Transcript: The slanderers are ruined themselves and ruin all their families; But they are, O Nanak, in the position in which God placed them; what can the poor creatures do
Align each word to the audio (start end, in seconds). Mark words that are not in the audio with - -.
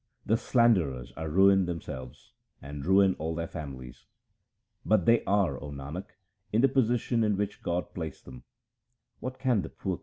The 0.25 0.35
slanderers 0.35 1.13
are 1.15 1.29
ruined 1.29 1.67
themselves 1.67 2.33
and 2.59 2.83
ruin 2.83 3.13
all 3.19 3.35
their 3.35 3.45
families; 3.47 4.07
But 4.83 5.05
they 5.05 5.23
are, 5.25 5.61
O 5.63 5.69
Nanak, 5.69 6.05
in 6.51 6.61
the 6.61 6.69
position 6.69 7.23
in 7.23 7.37
which 7.37 7.61
God 7.61 7.93
placed 7.93 8.25
them; 8.25 8.43
what 9.19 9.37
can 9.37 9.61
the 9.61 9.69
poor 9.69 9.97
creatures 9.97 9.99
do 9.99 9.99